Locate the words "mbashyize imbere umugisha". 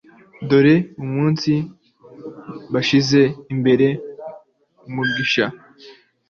2.69-5.45